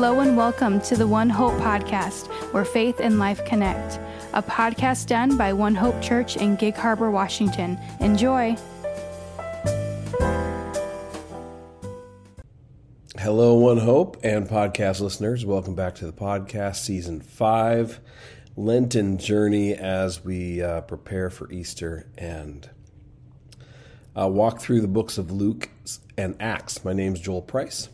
Hello 0.00 0.20
and 0.20 0.34
welcome 0.34 0.80
to 0.80 0.96
the 0.96 1.06
One 1.06 1.28
Hope 1.28 1.52
podcast, 1.60 2.28
where 2.54 2.64
faith 2.64 3.00
and 3.00 3.18
life 3.18 3.44
connect. 3.44 4.00
A 4.32 4.42
podcast 4.42 5.08
done 5.08 5.36
by 5.36 5.52
One 5.52 5.74
Hope 5.74 6.00
Church 6.00 6.38
in 6.38 6.56
Gig 6.56 6.74
Harbor, 6.74 7.10
Washington. 7.10 7.78
Enjoy. 8.00 8.56
Hello, 13.18 13.52
One 13.56 13.76
Hope 13.76 14.16
and 14.22 14.48
podcast 14.48 15.02
listeners. 15.02 15.44
Welcome 15.44 15.74
back 15.74 15.96
to 15.96 16.06
the 16.06 16.14
podcast, 16.14 16.76
season 16.76 17.20
five, 17.20 18.00
Lenten 18.56 19.18
journey 19.18 19.74
as 19.74 20.24
we 20.24 20.62
uh, 20.62 20.80
prepare 20.80 21.28
for 21.28 21.52
Easter 21.52 22.08
and 22.16 22.70
uh, 24.18 24.28
walk 24.28 24.62
through 24.62 24.80
the 24.80 24.88
books 24.88 25.18
of 25.18 25.30
Luke 25.30 25.68
and 26.16 26.36
Acts. 26.40 26.86
My 26.86 26.94
name 26.94 27.12
is 27.12 27.20
Joel 27.20 27.42
Price. 27.42 27.90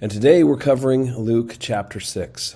And 0.00 0.12
today 0.12 0.44
we're 0.44 0.58
covering 0.58 1.16
Luke 1.16 1.56
chapter 1.58 1.98
6. 1.98 2.54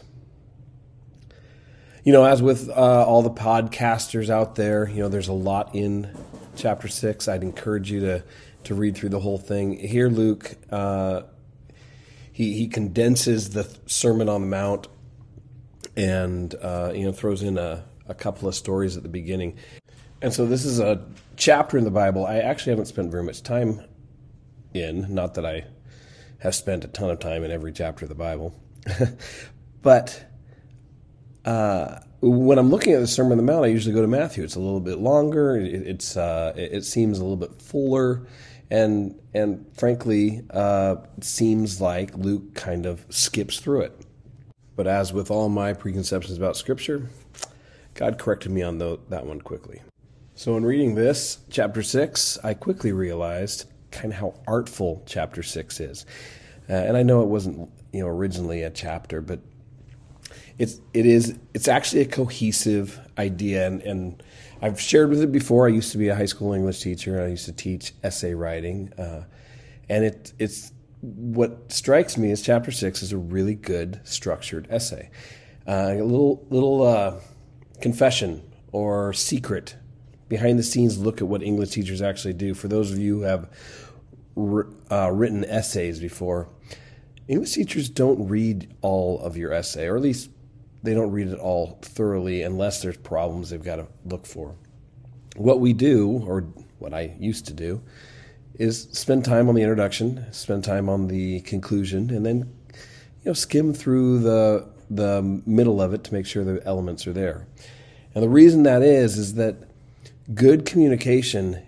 You 2.05 2.13
know, 2.13 2.25
as 2.25 2.41
with 2.41 2.69
uh, 2.69 2.73
all 2.73 3.23
the 3.23 3.33
podcasters 3.33 4.31
out 4.31 4.55
there, 4.55 4.89
you 4.89 5.03
know, 5.03 5.09
there's 5.09 5.27
a 5.27 5.33
lot 5.33 5.75
in 5.75 6.17
chapter 6.55 6.87
6. 6.87 7.27
I'd 7.27 7.43
encourage 7.43 7.91
you 7.91 7.99
to, 7.99 8.25
to 8.63 8.77
read 8.77 8.97
through 8.97 9.09
the 9.09 9.19
whole 9.19 9.39
thing. 9.39 9.77
Here, 9.77 10.09
Luke, 10.09 10.55
uh, 10.71 11.23
he, 12.31 12.53
he 12.53 12.69
condenses 12.69 13.51
the 13.51 13.69
Sermon 13.87 14.29
on 14.29 14.43
the 14.43 14.47
Mount 14.47 14.87
and, 15.97 16.55
uh, 16.63 16.93
you 16.95 17.05
know, 17.05 17.13
throws 17.13 17.43
in 17.43 17.59
a, 17.59 17.85
a 18.07 18.15
couple 18.15 18.47
of 18.47 18.55
stories 18.55 18.97
at 18.97 19.03
the 19.03 19.09
beginning. 19.09 19.57
And 20.21 20.33
so 20.33 20.47
this 20.47 20.65
is 20.65 20.79
a 20.79 21.05
chapter 21.35 21.77
in 21.77 21.83
the 21.83 21.91
Bible 21.91 22.25
I 22.25 22.37
actually 22.37 22.71
haven't 22.71 22.87
spent 22.87 23.11
very 23.11 23.25
much 23.25 23.43
time 23.43 23.81
in. 24.73 25.13
Not 25.13 25.35
that 25.35 25.45
I 25.45 25.65
have 26.43 26.57
spent 26.57 26.85
a 26.85 26.89
ton 26.89 27.09
of 27.09 27.21
time 27.21 27.45
in 27.45 27.53
every 27.53 27.73
chapter 27.73 28.05
of 28.05 28.09
the 28.09 28.17
Bible. 28.17 28.53
but 29.83 30.25
uh, 31.45 32.01
when 32.21 32.59
I'm 32.59 32.69
looking 32.69 32.95
at 32.95 33.01
the 33.01 33.07
Sermon 33.07 33.33
on 33.33 33.39
the 33.39 33.45
Mount, 33.45 33.65
I 33.65 33.69
usually 33.69 33.95
go 33.95 34.03
to 34.03 34.09
Matthew. 34.09 34.43
It's 34.43 34.57
a 34.57 34.61
little 34.61 34.81
bit 34.81 34.99
longer. 34.99 35.57
It, 35.57 35.87
it's 35.87 36.17
uh, 36.17 36.53
it 36.57 36.85
seems 36.85 37.21
a 37.21 37.23
little 37.23 37.37
bit 37.37 37.63
fuller, 37.63 38.27
and 38.71 39.21
and 39.33 39.65
frankly, 39.77 40.43
uh, 40.51 40.97
seems 41.21 41.81
like 41.81 42.17
Luke 42.17 42.55
kind 42.55 42.87
of 42.87 43.07
skips 43.09 43.61
through 43.61 43.83
it. 43.83 44.01
But 44.75 44.89
as 44.89 45.13
with 45.13 45.31
all 45.31 45.49
my 45.49 45.75
preconceptions 45.75 46.37
about 46.37 46.57
Scripture, 46.57 47.09
God 47.95 48.19
corrected 48.19 48.51
me 48.51 48.63
on 48.63 48.79
the, 48.79 48.99
that 49.11 49.27
one 49.27 49.41
quickly. 49.41 49.83
So 50.35 50.57
in 50.57 50.65
reading 50.65 50.95
this 50.95 51.39
chapter 51.51 51.83
six, 51.83 52.39
I 52.43 52.55
quickly 52.55 52.91
realized 52.91 53.67
kind 53.93 54.13
of 54.13 54.19
how 54.19 54.35
artful 54.47 55.03
chapter 55.07 55.43
six 55.43 55.79
is. 55.79 56.05
Uh, 56.69 56.73
and 56.73 56.97
I 56.97 57.03
know 57.03 57.23
it 57.23 57.29
wasn't 57.29 57.71
you 57.93 58.01
know 58.01 58.09
originally 58.09 58.63
a 58.63 58.71
chapter, 58.71 59.21
but 59.21 59.41
it's 60.59 60.81
it 60.93 61.07
is 61.07 61.39
it's 61.55 61.69
actually 61.69 62.03
a 62.03 62.07
cohesive 62.07 63.01
idea, 63.19 63.67
and, 63.67 63.83
and 63.83 64.23
I've 64.61 64.81
shared 64.81 65.11
with 65.11 65.23
it 65.23 65.33
before. 65.33 65.67
I 65.67 65.71
used 65.71 65.93
to 65.93 65.99
be 65.99 66.09
a 66.09 66.15
high 66.15 66.27
school 66.27 66.53
English 66.53 66.81
teacher. 66.81 67.17
And 67.17 67.25
I 67.25 67.29
used 67.29 67.47
to 67.47 67.53
teach 67.53 67.95
essay 68.03 68.35
writing, 68.35 68.93
uh, 68.99 69.25
and 69.89 70.05
it 70.05 70.33
it's 70.39 70.73
what 71.01 71.73
strikes 71.73 72.17
me 72.17 72.31
is 72.31 72.43
chapter 72.43 72.71
six 72.71 73.03
is 73.03 73.13
a 73.13 73.19
really 73.19 73.55
good 73.55 74.01
structured 74.05 74.69
essay. 74.71 75.11
Uh, 75.67 75.95
a 75.99 76.03
little 76.03 76.47
little 76.49 76.83
uh, 76.83 77.21
confession 77.81 78.43
or 78.71 79.13
secret 79.13 79.77
behind 80.33 80.59
the 80.59 80.63
scenes 80.63 80.97
look 80.97 81.21
at 81.21 81.29
what 81.29 81.43
English 81.43 81.69
teachers 81.69 82.01
actually 82.01 82.33
do. 82.33 82.55
For 82.55 82.67
those 82.67 82.91
of 82.91 82.97
you 82.97 83.19
who 83.19 83.23
have 83.25 83.51
uh, 84.91 85.11
written 85.13 85.45
essays 85.45 86.01
before, 86.01 86.49
English 87.29 87.53
teachers 87.53 87.91
don't 87.91 88.29
read 88.29 88.75
all 88.81 89.21
of 89.21 89.37
your 89.37 89.53
essay, 89.53 89.89
or 89.89 89.97
at 89.97 90.01
least 90.01 90.31
they 90.83 90.95
don't 90.95 91.11
read 91.11 91.29
it 91.29 91.39
all 91.39 91.79
thoroughly 91.83 92.41
unless 92.41 92.81
there's 92.81 92.97
problems 92.97 93.51
they've 93.51 93.63
got 93.63 93.77
to 93.77 93.87
look 94.07 94.25
for. 94.25 94.55
What 95.37 95.61
we 95.61 95.75
do, 95.75 96.25
or 96.27 96.47
what 96.79 96.95
I 96.95 97.15
used 97.21 97.45
to 97.49 97.53
do, 97.53 97.83
is 98.55 98.89
spend 98.93 99.27
time 99.27 99.51
on 99.51 99.55
the 99.55 99.61
introduction, 99.61 100.25
spend 100.33 100.65
time 100.65 100.89
on 100.89 101.09
the 101.09 101.41
conclusion, 101.41 102.09
and 102.09 102.25
then 102.25 102.39
you 102.39 103.27
know 103.27 103.33
skim 103.35 103.75
through 103.75 104.21
the 104.21 104.67
the 104.89 105.43
middle 105.45 105.83
of 105.83 105.93
it 105.93 106.05
to 106.05 106.15
make 106.15 106.25
sure 106.25 106.43
the 106.43 106.67
elements 106.67 107.07
are 107.07 107.13
there. 107.13 107.47
And 108.15 108.25
the 108.25 108.31
reason 108.31 108.63
that 108.63 108.83
is 108.83 109.19
is 109.19 109.35
that 109.35 109.72
good 110.35 110.65
communication, 110.65 111.63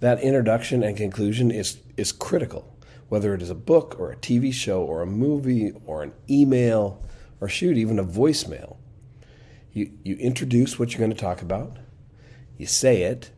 that 0.00 0.20
introduction 0.20 0.82
and 0.82 0.96
conclusion 0.96 1.50
is 1.50 1.78
is 1.96 2.12
critical. 2.12 2.70
Whether 3.08 3.34
it 3.34 3.42
is 3.42 3.50
a 3.50 3.54
book 3.54 3.96
or 3.98 4.10
a 4.10 4.16
TV 4.16 4.52
show 4.52 4.82
or 4.82 5.02
a 5.02 5.06
movie 5.06 5.72
or 5.86 6.02
an 6.02 6.12
email 6.28 7.04
or 7.40 7.48
shoot, 7.48 7.76
even 7.76 7.98
a 7.98 8.04
voicemail. 8.04 8.76
You, 9.72 9.90
you 10.02 10.16
introduce 10.16 10.78
what 10.78 10.92
you're 10.92 11.00
going 11.00 11.10
to 11.10 11.16
talk 11.16 11.42
about, 11.42 11.76
you 12.56 12.66
say 12.66 13.02
it, 13.02 13.30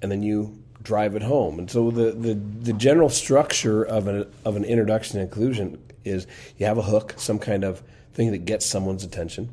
and 0.00 0.10
then 0.12 0.22
you 0.22 0.62
drive 0.82 1.14
it 1.16 1.22
home. 1.22 1.58
And 1.58 1.70
so 1.70 1.90
the, 1.90 2.12
the, 2.12 2.34
the 2.34 2.72
general 2.72 3.08
structure 3.08 3.82
of 3.82 4.06
an, 4.06 4.32
of 4.44 4.56
an 4.56 4.64
introduction 4.64 5.18
and 5.18 5.30
conclusion 5.30 5.82
is 6.04 6.26
you 6.56 6.66
have 6.66 6.78
a 6.78 6.82
hook, 6.82 7.14
some 7.16 7.38
kind 7.38 7.64
of 7.64 7.82
thing 8.12 8.30
that 8.32 8.44
gets 8.44 8.66
someone's 8.66 9.04
attention. 9.04 9.50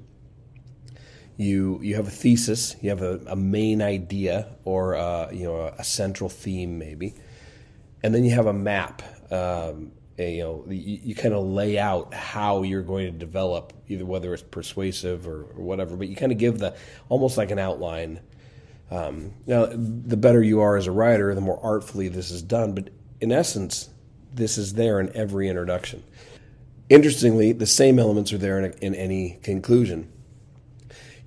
You, 1.38 1.80
you 1.84 1.96
have 1.96 2.08
a 2.08 2.12
thesis, 2.12 2.75
you 2.81 2.90
have 2.90 3.02
a, 3.02 3.22
a 3.28 3.36
main 3.36 3.81
idea 3.81 4.48
or 4.64 4.94
a, 4.94 5.00
uh, 5.00 5.30
you 5.31 5.46
know, 5.46 5.72
a, 5.78 5.84
central 5.84 6.30
theme 6.30 6.80
maybe 6.80 7.14
and 8.03 8.14
then 8.14 8.24
you 8.24 8.31
have 8.31 8.46
a 8.46 8.53
map. 8.53 9.02
Um, 9.31 9.92
a, 10.20 10.36
you 10.38 10.44
know, 10.44 10.66
you, 10.68 11.00
you 11.03 11.16
kind 11.16 11.34
of 11.34 11.46
lay 11.46 11.78
out 11.78 12.14
how 12.14 12.64
you're 12.64 12.81
going 12.81 13.06
to 13.06 13.12
develop, 13.12 13.74
either 13.88 14.06
whether 14.06 14.34
it's 14.34 14.44
persuasive 14.44 15.28
or, 15.28 15.42
or 15.44 15.64
whatever. 15.64 15.96
But 15.96 16.08
you 16.08 16.16
kind 16.16 16.31
of 16.31 16.38
give 16.38 16.58
the 16.58 16.75
almost 17.09 17.38
like 17.38 17.52
an 17.52 17.59
outline. 17.59 18.19
Um, 18.90 19.34
now, 19.46 19.66
the 19.66 20.18
better 20.18 20.42
you 20.42 20.62
are 20.62 20.78
as 20.78 20.88
a 20.88 20.92
writer, 20.92 21.36
the 21.36 21.42
more 21.42 21.59
artfully 21.62 22.08
this 22.08 22.31
is 22.31 22.42
done. 22.42 22.74
But 22.74 22.90
in 23.19 23.31
essence, 23.31 23.90
this 24.34 24.58
is 24.58 24.74
there 24.74 25.00
in 25.00 25.16
every 25.16 25.50
introduction. 25.50 26.04
Interestingly, 26.90 27.52
the 27.52 27.68
same 27.68 28.00
elements 28.00 28.31
are 28.31 28.38
there 28.38 28.58
in, 28.58 28.66
a, 28.72 28.86
in 28.86 28.96
any 28.96 29.40
conclusion. 29.44 30.12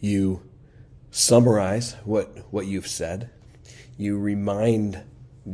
You 0.00 0.43
summarize 1.11 1.94
what 2.05 2.53
what 2.53 2.66
you've 2.66 2.88
said. 2.88 3.31
You 3.97 4.19
remind 4.19 5.03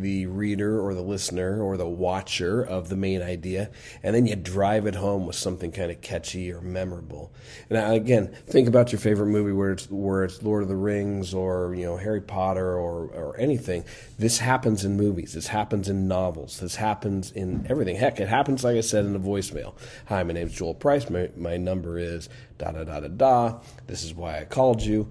the 0.00 0.26
reader 0.26 0.80
or 0.80 0.94
the 0.94 1.02
listener 1.02 1.62
or 1.62 1.76
the 1.76 1.88
watcher 1.88 2.62
of 2.62 2.88
the 2.88 2.96
main 2.96 3.22
idea, 3.22 3.70
and 4.02 4.14
then 4.14 4.26
you 4.26 4.36
drive 4.36 4.86
it 4.86 4.94
home 4.94 5.26
with 5.26 5.36
something 5.36 5.72
kind 5.72 5.90
of 5.90 6.00
catchy 6.00 6.52
or 6.52 6.60
memorable. 6.60 7.32
And 7.70 7.78
again, 7.78 8.34
think 8.46 8.68
about 8.68 8.92
your 8.92 8.98
favorite 8.98 9.26
movie 9.26 9.52
where 9.52 9.72
it's 9.72 9.90
where 9.90 10.24
it's 10.24 10.42
Lord 10.42 10.62
of 10.62 10.68
the 10.68 10.76
Rings 10.76 11.34
or 11.34 11.74
you 11.74 11.84
know 11.84 11.96
Harry 11.96 12.20
Potter 12.20 12.76
or 12.76 13.06
or 13.08 13.36
anything. 13.38 13.84
This 14.18 14.38
happens 14.38 14.84
in 14.84 14.96
movies. 14.96 15.32
This 15.32 15.48
happens 15.48 15.88
in 15.88 16.08
novels. 16.08 16.60
This 16.60 16.76
happens 16.76 17.30
in 17.32 17.66
everything. 17.68 17.96
Heck, 17.96 18.20
it 18.20 18.28
happens 18.28 18.64
like 18.64 18.76
I 18.76 18.80
said 18.80 19.04
in 19.04 19.12
the 19.12 19.18
voicemail. 19.18 19.74
Hi, 20.06 20.22
my 20.22 20.32
name 20.32 20.46
is 20.46 20.54
Joel 20.54 20.74
Price. 20.74 21.08
My 21.10 21.30
my 21.36 21.56
number 21.56 21.98
is 21.98 22.28
da 22.58 22.72
da 22.72 22.84
da 22.84 23.00
da 23.00 23.08
da. 23.08 23.58
This 23.86 24.04
is 24.04 24.14
why 24.14 24.40
I 24.40 24.44
called 24.44 24.82
you 24.82 25.10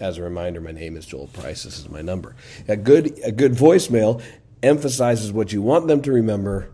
as 0.00 0.18
a 0.18 0.22
reminder, 0.22 0.60
my 0.60 0.72
name 0.72 0.96
is 0.96 1.06
Joel 1.06 1.28
Price. 1.28 1.64
This 1.64 1.78
is 1.78 1.88
my 1.88 2.02
number. 2.02 2.34
A 2.68 2.76
good 2.76 3.18
a 3.24 3.32
good 3.32 3.52
voicemail 3.52 4.22
emphasizes 4.62 5.32
what 5.32 5.52
you 5.52 5.62
want 5.62 5.88
them 5.88 6.02
to 6.02 6.12
remember 6.12 6.70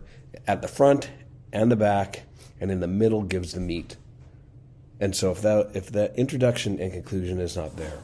at 0.47 0.61
the 0.61 0.67
front 0.67 1.09
and 1.51 1.71
the 1.71 1.75
back, 1.75 2.23
and 2.59 2.71
in 2.71 2.79
the 2.79 2.87
middle 2.87 3.23
gives 3.23 3.53
the 3.53 3.59
meat. 3.59 3.97
And 4.99 5.15
so 5.15 5.31
if 5.31 5.41
that 5.41 5.71
if 5.73 5.91
that 5.91 6.15
introduction 6.15 6.79
and 6.79 6.91
conclusion 6.91 7.39
is 7.39 7.55
not 7.55 7.77
there, 7.77 7.99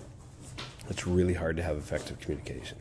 it's 0.90 1.06
really 1.06 1.34
hard 1.34 1.58
to 1.58 1.64
have 1.64 1.78
effective 1.78 2.20
communication. 2.20 2.78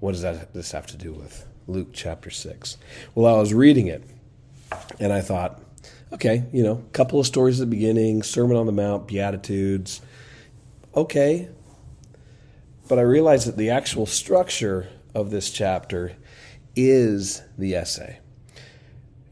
What 0.00 0.12
does 0.12 0.22
that 0.22 0.52
this 0.54 0.72
have 0.72 0.86
to 0.88 0.96
do 0.96 1.12
with 1.12 1.46
Luke 1.66 1.88
chapter 1.92 2.30
six? 2.30 2.76
Well, 3.14 3.34
I 3.34 3.38
was 3.38 3.54
reading 3.54 3.86
it, 3.86 4.04
and 5.00 5.12
I 5.12 5.20
thought, 5.20 5.60
okay, 6.12 6.44
you 6.52 6.62
know, 6.62 6.84
a 6.86 6.90
couple 6.92 7.20
of 7.20 7.26
stories 7.26 7.60
at 7.60 7.68
the 7.68 7.76
beginning, 7.76 8.22
Sermon 8.22 8.56
on 8.56 8.66
the 8.66 8.72
Mount, 8.72 9.06
Beatitudes, 9.06 10.00
okay. 10.94 11.48
But 12.88 12.98
I 12.98 13.02
realize 13.02 13.46
that 13.46 13.56
the 13.56 13.70
actual 13.70 14.06
structure 14.06 14.88
of 15.14 15.30
this 15.30 15.50
chapter 15.50 16.16
is 16.76 17.42
the 17.56 17.74
essay. 17.74 18.18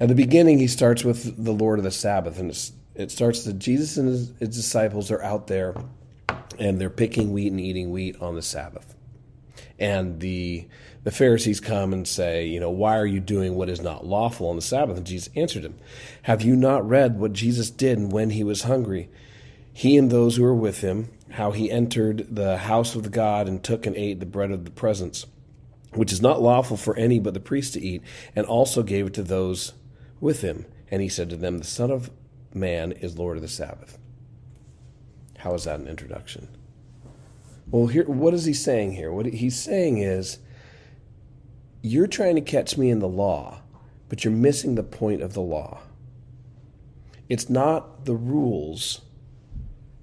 At 0.00 0.08
the 0.08 0.14
beginning, 0.14 0.58
he 0.58 0.69
starts 0.69 1.04
with 1.04 1.44
the 1.44 1.52
Lord 1.52 1.78
of 1.78 1.84
the 1.84 1.90
Sabbath, 1.90 2.38
and 2.38 2.50
it 2.94 3.10
starts 3.10 3.44
that 3.44 3.58
Jesus 3.58 3.96
and 3.96 4.08
his, 4.08 4.32
his 4.38 4.49
disciples 4.50 5.10
are 5.10 5.22
out 5.22 5.46
there 5.46 5.75
and 6.58 6.81
they're 6.81 6.90
picking 6.90 7.32
wheat 7.32 7.50
and 7.50 7.60
eating 7.60 7.90
wheat 7.90 8.16
on 8.20 8.34
the 8.34 8.43
Sabbath. 8.43 8.94
And 9.79 10.21
the 10.21 10.69
the 11.05 11.11
Pharisees 11.11 11.59
come 11.59 11.93
and 11.93 12.07
say, 12.07 12.47
you 12.47 12.61
know, 12.61 12.71
why 12.71 12.97
are 12.97 13.07
you 13.07 13.19
doing 13.19 13.57
what 13.57 13.69
is 13.69 13.81
not 13.81 14.07
lawful 14.07 14.49
on 14.49 14.57
the 14.57 14.63
Sabbath? 14.63 14.97
And 14.97 15.07
Jesus 15.07 15.33
answered 15.35 15.65
him, 15.65 15.77
Have 16.23 16.43
you 16.43 16.55
not 16.55 16.89
read 16.89 17.19
what 17.19 17.33
Jesus 17.33 17.71
did 17.71 18.13
when 18.13 18.31
he 18.31 18.45
was 18.45 18.63
hungry? 18.63 19.11
He 19.73 19.97
and 19.97 20.11
those 20.11 20.37
who 20.37 20.43
were 20.43 20.55
with 20.55 20.81
him, 20.81 21.11
how 21.31 21.51
he 21.51 21.71
entered 21.71 22.27
the 22.31 22.59
house 22.59 22.95
of 22.95 23.03
the 23.03 23.09
God 23.09 23.49
and 23.49 23.63
took 23.63 23.87
and 23.87 23.97
ate 23.97 24.21
the 24.21 24.27
bread 24.27 24.53
of 24.53 24.65
the 24.65 24.71
presence, 24.71 25.27
which 25.93 26.13
is 26.13 26.23
not 26.23 26.43
lawful 26.43 26.77
for 26.77 26.97
any 26.97 27.19
but 27.19 27.35
the 27.35 27.41
priest 27.41 27.75
to 27.75 27.81
eat, 27.81 28.03
and 28.37 28.47
also 28.47 28.83
gave 28.83 29.09
it 29.09 29.15
to 29.15 29.23
those 29.23 29.73
with 30.21 30.43
him. 30.43 30.67
And 30.91 31.03
he 31.03 31.09
said 31.09 31.31
to 31.31 31.37
them, 31.37 31.59
The 31.59 31.65
Son 31.65 31.91
of 31.91 32.11
Man 32.55 32.93
is 32.93 33.19
Lord 33.19 33.39
of 33.39 33.43
the 33.43 33.49
Sabbath. 33.49 33.99
How 35.39 35.55
is 35.55 35.65
that 35.65 35.81
an 35.81 35.89
introduction? 35.89 36.49
Well, 37.73 37.87
here, 37.87 38.05
what 38.05 38.35
is 38.35 38.45
he 38.45 38.53
saying 38.53 38.93
here? 38.93 39.11
What 39.11 39.25
he's 39.25 39.59
saying 39.59 39.97
is, 39.97 40.39
you're 41.81 42.07
trying 42.07 42.35
to 42.35 42.43
catch 42.43 42.77
me 42.77 42.91
in 42.91 42.99
the 42.99 43.09
law, 43.09 43.63
but 44.11 44.25
you're 44.25 44.33
missing 44.33 44.75
the 44.75 44.83
point 44.83 45.23
of 45.23 45.33
the 45.33 45.41
law. 45.41 45.81
It's 47.31 47.49
not 47.49 48.05
the 48.05 48.15
rules 48.15 49.01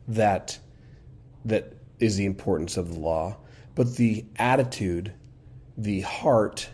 that 0.08 0.58
that 1.46 1.74
is 2.00 2.18
the 2.18 2.26
importance 2.26 2.76
of 2.76 2.92
the 2.92 3.00
law, 3.00 3.38
but 3.76 3.98
the 3.98 4.26
attitude, 4.38 5.14
the 5.78 6.02
heart, 6.02 6.70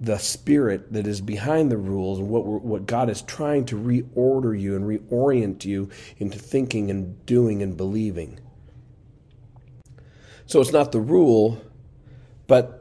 the 0.00 0.16
spirit 0.16 0.90
that 0.94 1.06
is 1.06 1.20
behind 1.20 1.70
the 1.70 1.76
rules 1.76 2.18
and 2.18 2.30
what 2.30 2.44
what 2.46 2.86
God 2.86 3.10
is 3.10 3.20
trying 3.20 3.66
to 3.66 3.76
reorder 3.76 4.58
you 4.58 4.74
and 4.74 4.86
reorient 4.86 5.66
you 5.66 5.90
into 6.16 6.38
thinking 6.38 6.90
and 6.90 7.26
doing 7.26 7.62
and 7.62 7.76
believing. 7.76 8.40
So 10.46 10.60
it's 10.60 10.72
not 10.72 10.92
the 10.92 11.00
rule, 11.00 11.60
but 12.46 12.80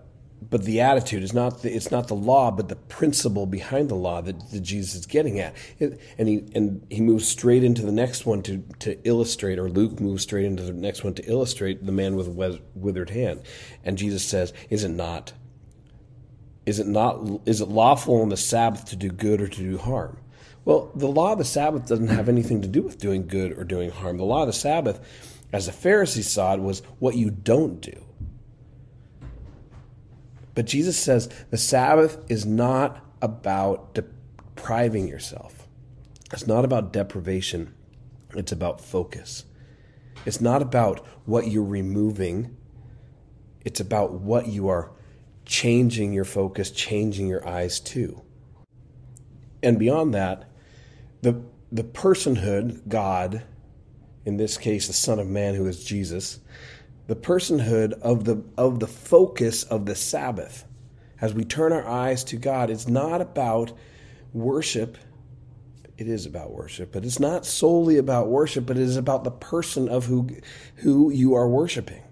but 0.49 0.65
the 0.65 0.81
attitude 0.81 1.23
is 1.23 1.33
not 1.33 1.61
the, 1.61 1.73
it's 1.73 1.89
not 1.89 2.07
the 2.07 2.15
law, 2.15 2.51
but 2.51 2.67
the 2.67 2.75
principle 2.75 3.45
behind 3.45 3.89
the 3.89 3.95
law 3.95 4.21
that, 4.21 4.51
that 4.51 4.59
Jesus 4.59 4.95
is 4.95 5.05
getting 5.05 5.39
at. 5.39 5.55
It, 5.79 5.99
and 6.17 6.27
he 6.27 6.43
and 6.53 6.85
he 6.89 7.01
moves 7.01 7.27
straight 7.27 7.63
into 7.63 7.81
the 7.81 7.91
next 7.91 8.25
one 8.25 8.41
to 8.43 8.63
to 8.79 8.99
illustrate, 9.07 9.57
or 9.57 9.69
Luke 9.69 9.99
moves 9.99 10.23
straight 10.23 10.45
into 10.45 10.63
the 10.63 10.73
next 10.73 11.03
one 11.03 11.13
to 11.15 11.23
illustrate 11.23 11.85
the 11.85 11.91
man 11.91 12.15
with 12.15 12.27
a 12.27 12.61
withered 12.75 13.09
hand. 13.09 13.41
And 13.83 13.97
Jesus 13.97 14.23
says, 14.25 14.53
"Is 14.69 14.83
it 14.83 14.89
not? 14.89 15.33
Is 16.65 16.79
it 16.79 16.87
not? 16.87 17.41
Is 17.45 17.61
it 17.61 17.69
lawful 17.69 18.21
on 18.21 18.29
the 18.29 18.37
Sabbath 18.37 18.85
to 18.85 18.95
do 18.95 19.09
good 19.09 19.41
or 19.41 19.47
to 19.47 19.61
do 19.61 19.77
harm?" 19.77 20.17
Well, 20.65 20.91
the 20.95 21.07
law 21.07 21.33
of 21.33 21.39
the 21.39 21.45
Sabbath 21.45 21.87
doesn't 21.87 22.07
have 22.07 22.29
anything 22.29 22.61
to 22.61 22.67
do 22.67 22.81
with 22.81 22.97
doing 22.97 23.27
good 23.27 23.57
or 23.57 23.65
doing 23.65 23.89
harm. 23.89 24.17
The 24.17 24.23
law 24.23 24.41
of 24.41 24.47
the 24.47 24.53
Sabbath, 24.53 24.99
as 25.53 25.67
the 25.67 25.71
Pharisees 25.71 26.29
saw 26.29 26.55
it, 26.55 26.59
was 26.59 26.81
what 26.99 27.15
you 27.15 27.29
don't 27.29 27.79
do. 27.79 28.03
But 30.55 30.65
Jesus 30.65 30.97
says 30.97 31.29
the 31.51 31.57
Sabbath 31.57 32.17
is 32.27 32.45
not 32.45 33.05
about 33.21 33.93
depriving 33.93 35.07
yourself. 35.07 35.67
It's 36.31 36.47
not 36.47 36.65
about 36.65 36.91
deprivation. 36.91 37.73
It's 38.35 38.51
about 38.51 38.81
focus. 38.81 39.45
It's 40.25 40.41
not 40.41 40.61
about 40.61 41.05
what 41.25 41.47
you're 41.47 41.63
removing. 41.63 42.57
It's 43.63 43.79
about 43.79 44.13
what 44.13 44.47
you 44.47 44.67
are 44.67 44.91
changing 45.45 46.13
your 46.13 46.25
focus, 46.25 46.71
changing 46.71 47.27
your 47.27 47.47
eyes 47.47 47.79
to. 47.79 48.21
And 49.61 49.77
beyond 49.77 50.13
that, 50.13 50.49
the 51.21 51.41
the 51.71 51.83
personhood, 51.83 52.87
God, 52.87 53.43
in 54.25 54.37
this 54.37 54.57
case 54.57 54.87
the 54.87 54.93
Son 54.93 55.19
of 55.19 55.27
Man 55.27 55.55
who 55.55 55.65
is 55.67 55.83
Jesus, 55.83 56.39
the 57.07 57.15
personhood 57.15 57.93
of 58.01 58.23
the 58.25 58.43
of 58.57 58.79
the 58.79 58.87
focus 58.87 59.63
of 59.63 59.85
the 59.85 59.95
Sabbath. 59.95 60.65
As 61.21 61.33
we 61.33 61.45
turn 61.45 61.71
our 61.71 61.87
eyes 61.87 62.23
to 62.25 62.37
God, 62.37 62.69
it's 62.69 62.87
not 62.87 63.21
about 63.21 63.71
worship. 64.33 64.97
It 65.97 66.07
is 66.07 66.25
about 66.25 66.51
worship, 66.51 66.91
but 66.91 67.05
it's 67.05 67.19
not 67.19 67.45
solely 67.45 67.97
about 67.97 68.27
worship, 68.27 68.65
but 68.65 68.77
it 68.77 68.83
is 68.83 68.97
about 68.97 69.23
the 69.23 69.31
person 69.31 69.87
of 69.87 70.05
who 70.05 70.29
who 70.77 71.11
you 71.11 71.35
are 71.35 71.47
worshiping. 71.47 72.03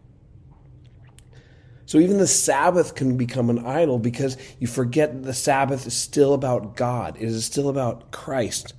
So 1.91 1.97
even 1.97 2.19
the 2.19 2.27
Sabbath 2.27 2.95
can 2.95 3.17
become 3.17 3.49
an 3.49 3.65
idol 3.65 3.99
because 3.99 4.37
you 4.59 4.67
forget 4.67 5.23
the 5.23 5.33
Sabbath 5.33 5.85
is 5.85 5.93
still 5.93 6.33
about 6.33 6.77
God. 6.77 7.17
It 7.17 7.23
is 7.23 7.43
still 7.43 7.67
about 7.67 8.11
Christ. 8.11 8.73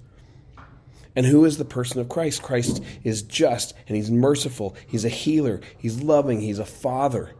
And 1.14 1.26
who 1.26 1.44
is 1.44 1.58
the 1.58 1.64
person 1.64 2.00
of 2.00 2.08
Christ? 2.08 2.42
Christ 2.42 2.82
is 3.04 3.22
just 3.22 3.74
and 3.86 3.96
he's 3.96 4.10
merciful. 4.10 4.74
He's 4.86 5.04
a 5.04 5.10
healer. 5.10 5.60
He's 5.76 6.02
loving. 6.02 6.40
He's 6.40 6.58
a 6.58 6.64
father. 6.64 7.34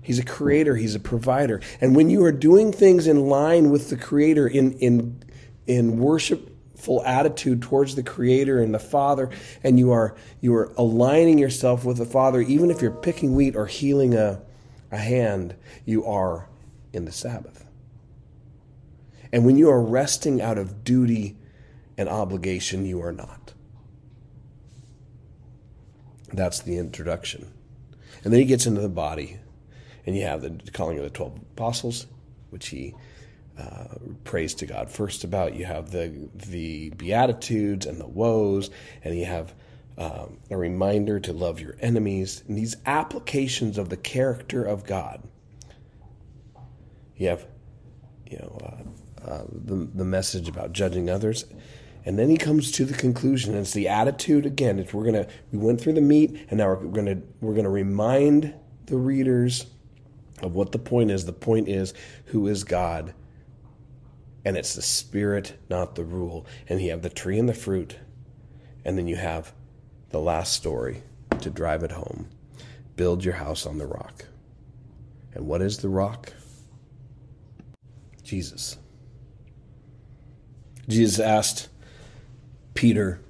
He's 0.00 0.18
a 0.18 0.24
creator. 0.24 0.74
He's 0.74 0.96
a 0.96 1.00
provider. 1.00 1.60
And 1.80 1.94
when 1.94 2.10
you 2.10 2.24
are 2.24 2.32
doing 2.32 2.72
things 2.72 3.06
in 3.06 3.28
line 3.28 3.70
with 3.70 3.88
the 3.90 3.96
creator, 3.96 4.48
in, 4.48 4.72
in, 4.78 5.22
in 5.68 5.98
worshipful 5.98 7.04
attitude 7.04 7.62
towards 7.62 7.94
the 7.94 8.02
creator 8.02 8.60
and 8.60 8.74
the 8.74 8.80
father, 8.80 9.30
and 9.62 9.78
you 9.78 9.92
are, 9.92 10.16
you 10.40 10.54
are 10.56 10.72
aligning 10.76 11.38
yourself 11.38 11.84
with 11.84 11.98
the 11.98 12.04
father, 12.04 12.40
even 12.40 12.70
if 12.72 12.82
you're 12.82 12.90
picking 12.90 13.36
wheat 13.36 13.54
or 13.54 13.66
healing 13.66 14.14
a, 14.14 14.42
a 14.90 14.98
hand, 14.98 15.54
you 15.84 16.04
are 16.04 16.48
in 16.92 17.04
the 17.04 17.12
Sabbath. 17.12 17.64
And 19.32 19.46
when 19.46 19.56
you 19.56 19.70
are 19.70 19.80
resting 19.80 20.42
out 20.42 20.58
of 20.58 20.82
duty 20.82 21.36
an 21.98 22.08
obligation 22.08 22.84
you 22.84 23.02
are 23.02 23.12
not. 23.12 23.52
That's 26.32 26.60
the 26.60 26.78
introduction. 26.78 27.52
And 28.24 28.32
then 28.32 28.40
he 28.40 28.46
gets 28.46 28.66
into 28.66 28.80
the 28.80 28.88
body, 28.88 29.38
and 30.06 30.16
you 30.16 30.22
have 30.22 30.42
the 30.42 30.70
calling 30.72 30.98
of 30.98 31.04
the 31.04 31.10
12 31.10 31.38
apostles, 31.52 32.06
which 32.50 32.68
he 32.68 32.94
uh, 33.58 33.96
prays 34.24 34.54
to 34.54 34.66
God 34.66 34.90
first 34.90 35.24
about. 35.24 35.54
You 35.54 35.66
have 35.66 35.90
the, 35.90 36.28
the 36.34 36.90
Beatitudes 36.90 37.86
and 37.86 38.00
the 38.00 38.06
woes, 38.06 38.70
and 39.04 39.16
you 39.16 39.26
have 39.26 39.54
um, 39.98 40.38
a 40.50 40.56
reminder 40.56 41.20
to 41.20 41.32
love 41.32 41.60
your 41.60 41.76
enemies, 41.80 42.42
and 42.48 42.56
these 42.56 42.76
applications 42.86 43.76
of 43.76 43.90
the 43.90 43.96
character 43.96 44.64
of 44.64 44.84
God. 44.84 45.22
You 47.16 47.28
have, 47.28 47.46
you 48.26 48.38
know, 48.38 48.58
uh, 48.62 49.28
uh, 49.30 49.44
the, 49.48 49.88
the 49.94 50.04
message 50.04 50.48
about 50.48 50.72
judging 50.72 51.10
others 51.10 51.44
and 52.04 52.18
then 52.18 52.28
he 52.28 52.36
comes 52.36 52.72
to 52.72 52.84
the 52.84 52.94
conclusion. 52.94 53.52
And 53.52 53.62
it's 53.62 53.72
the 53.72 53.88
attitude 53.88 54.46
again. 54.46 54.78
It's 54.78 54.92
we're 54.92 55.04
gonna 55.04 55.26
we 55.52 55.58
went 55.58 55.80
through 55.80 55.94
the 55.94 56.00
meat, 56.00 56.46
and 56.50 56.58
now 56.58 56.68
we're 56.68 56.76
gonna 56.76 57.20
we're 57.40 57.54
gonna 57.54 57.70
remind 57.70 58.54
the 58.86 58.96
readers 58.96 59.66
of 60.42 60.54
what 60.54 60.72
the 60.72 60.78
point 60.78 61.10
is. 61.10 61.24
The 61.24 61.32
point 61.32 61.68
is 61.68 61.94
who 62.26 62.46
is 62.48 62.64
God, 62.64 63.14
and 64.44 64.56
it's 64.56 64.74
the 64.74 64.82
spirit, 64.82 65.54
not 65.70 65.94
the 65.94 66.04
rule. 66.04 66.46
And 66.68 66.80
you 66.80 66.90
have 66.90 67.02
the 67.02 67.10
tree 67.10 67.38
and 67.38 67.48
the 67.48 67.54
fruit, 67.54 67.96
and 68.84 68.98
then 68.98 69.06
you 69.06 69.16
have 69.16 69.52
the 70.10 70.20
last 70.20 70.52
story 70.52 71.02
to 71.40 71.50
drive 71.50 71.82
it 71.82 71.92
home. 71.92 72.28
Build 72.96 73.24
your 73.24 73.34
house 73.34 73.64
on 73.64 73.78
the 73.78 73.86
rock. 73.86 74.26
And 75.34 75.46
what 75.46 75.62
is 75.62 75.78
the 75.78 75.88
rock? 75.88 76.32
Jesus. 78.22 78.76
Jesus 80.88 81.18
asked 81.18 81.68
Peter, 82.82 83.20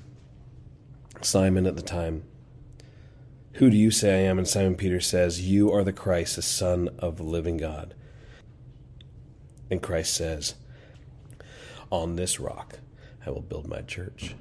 Simon 1.20 1.66
at 1.66 1.76
the 1.76 1.82
time, 1.82 2.24
Who 3.56 3.68
do 3.68 3.76
you 3.76 3.90
say 3.90 4.14
I 4.14 4.30
am? 4.30 4.38
And 4.38 4.48
Simon 4.48 4.76
Peter 4.76 4.98
says, 4.98 5.42
You 5.42 5.70
are 5.70 5.84
the 5.84 5.92
Christ, 5.92 6.36
the 6.36 6.42
Son 6.42 6.88
of 6.98 7.18
the 7.18 7.22
living 7.22 7.58
God. 7.58 7.94
And 9.70 9.82
Christ 9.82 10.14
says, 10.14 10.54
On 11.90 12.16
this 12.16 12.40
rock 12.40 12.78
I 13.26 13.30
will 13.30 13.42
build 13.42 13.68
my 13.68 13.82
church. 13.82 14.34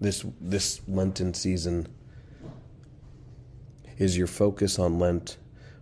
This, 0.00 0.24
this 0.40 0.80
Lenten 0.88 1.34
season, 1.34 1.88
is 3.98 4.16
your 4.16 4.26
focus 4.26 4.78
on 4.78 4.98
Lent 4.98 5.36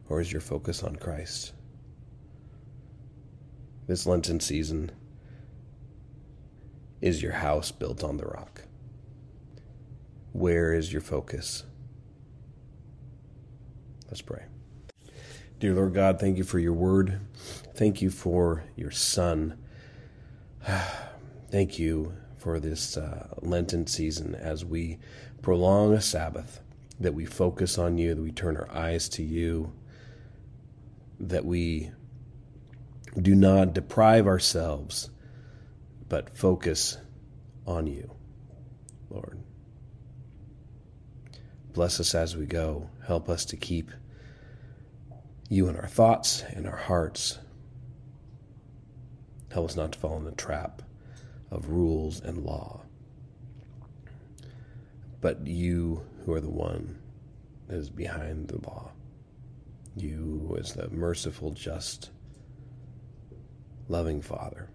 or 0.08 0.20
is 0.20 0.32
your 0.32 0.40
focus 0.40 0.82
on 0.82 0.96
Christ? 0.96 1.52
This 3.86 4.04
Lenten 4.04 4.40
season, 4.40 4.90
is 7.02 7.20
your 7.20 7.32
house 7.32 7.72
built 7.72 8.02
on 8.04 8.16
the 8.16 8.24
rock? 8.24 8.62
Where 10.32 10.72
is 10.72 10.92
your 10.92 11.02
focus? 11.02 11.64
Let's 14.06 14.22
pray. 14.22 14.44
Dear 15.58 15.74
Lord 15.74 15.94
God, 15.94 16.18
thank 16.18 16.38
you 16.38 16.44
for 16.44 16.58
your 16.58 16.72
word. 16.72 17.20
Thank 17.74 18.00
you 18.00 18.10
for 18.10 18.64
your 18.76 18.90
son. 18.90 19.58
Thank 21.50 21.78
you 21.78 22.14
for 22.38 22.58
this 22.58 22.96
uh, 22.96 23.28
Lenten 23.42 23.86
season 23.86 24.34
as 24.34 24.64
we 24.64 24.98
prolong 25.42 25.92
a 25.92 26.00
Sabbath, 26.00 26.60
that 26.98 27.12
we 27.12 27.26
focus 27.26 27.76
on 27.76 27.98
you, 27.98 28.14
that 28.14 28.22
we 28.22 28.32
turn 28.32 28.56
our 28.56 28.70
eyes 28.70 29.08
to 29.10 29.22
you, 29.22 29.70
that 31.20 31.44
we 31.44 31.90
do 33.20 33.34
not 33.34 33.74
deprive 33.74 34.26
ourselves 34.26 35.10
but 36.12 36.36
focus 36.36 36.98
on 37.66 37.86
you, 37.86 38.10
Lord. 39.08 39.42
Bless 41.72 42.00
us 42.00 42.14
as 42.14 42.36
we 42.36 42.44
go. 42.44 42.90
Help 43.06 43.30
us 43.30 43.46
to 43.46 43.56
keep 43.56 43.90
you 45.48 45.68
in 45.68 45.76
our 45.76 45.86
thoughts 45.86 46.44
and 46.50 46.66
our 46.66 46.76
hearts. 46.76 47.38
Help 49.52 49.70
us 49.70 49.74
not 49.74 49.92
to 49.92 49.98
fall 49.98 50.18
in 50.18 50.24
the 50.24 50.32
trap 50.32 50.82
of 51.50 51.70
rules 51.70 52.20
and 52.20 52.44
law. 52.44 52.82
But 55.22 55.46
you 55.46 56.04
who 56.26 56.34
are 56.34 56.42
the 56.42 56.50
one 56.50 56.98
that 57.68 57.76
is 57.78 57.88
behind 57.88 58.48
the 58.48 58.58
law. 58.58 58.90
You 59.96 60.44
who 60.46 60.56
is 60.56 60.74
the 60.74 60.90
merciful, 60.90 61.52
just, 61.52 62.10
loving 63.88 64.20
Father 64.20 64.68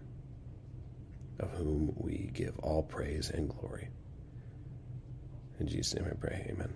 of 1.38 1.50
whom 1.52 1.92
we 1.96 2.30
give 2.32 2.58
all 2.60 2.82
praise 2.82 3.30
and 3.30 3.48
glory. 3.48 3.88
In 5.60 5.66
Jesus' 5.66 5.94
name 5.94 6.06
I 6.10 6.14
pray, 6.14 6.46
amen. 6.50 6.72